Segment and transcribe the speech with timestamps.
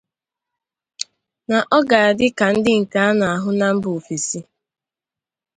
[1.49, 4.39] na ọ ga-adị ka ndị nke a na-ahụ na mba ofèsi